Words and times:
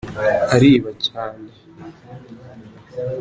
ariba 0.55 0.91
cyane. 1.05 1.43